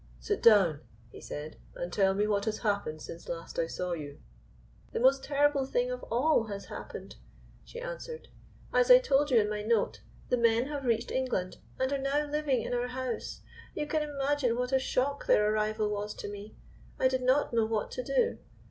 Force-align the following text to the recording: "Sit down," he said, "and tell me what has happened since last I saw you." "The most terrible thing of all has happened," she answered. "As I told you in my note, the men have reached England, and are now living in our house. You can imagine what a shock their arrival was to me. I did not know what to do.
"Sit 0.19 0.41
down," 0.41 0.79
he 1.11 1.21
said, 1.21 1.57
"and 1.75 1.93
tell 1.93 2.15
me 2.15 2.25
what 2.25 2.45
has 2.45 2.57
happened 2.57 3.03
since 3.03 3.29
last 3.29 3.59
I 3.59 3.67
saw 3.67 3.91
you." 3.91 4.17
"The 4.93 4.99
most 4.99 5.23
terrible 5.23 5.63
thing 5.63 5.91
of 5.91 6.01
all 6.05 6.45
has 6.47 6.65
happened," 6.65 7.17
she 7.63 7.79
answered. 7.79 8.27
"As 8.73 8.89
I 8.89 8.97
told 8.97 9.29
you 9.29 9.39
in 9.39 9.47
my 9.47 9.61
note, 9.61 10.01
the 10.29 10.37
men 10.37 10.65
have 10.69 10.85
reached 10.85 11.11
England, 11.11 11.57
and 11.79 11.93
are 11.93 11.99
now 11.99 12.25
living 12.25 12.63
in 12.63 12.73
our 12.73 12.87
house. 12.87 13.41
You 13.75 13.85
can 13.85 14.01
imagine 14.01 14.57
what 14.57 14.71
a 14.71 14.79
shock 14.79 15.27
their 15.27 15.53
arrival 15.53 15.87
was 15.89 16.15
to 16.15 16.27
me. 16.27 16.55
I 16.97 17.07
did 17.07 17.21
not 17.21 17.53
know 17.53 17.65
what 17.67 17.91
to 17.91 18.03
do. 18.03 18.39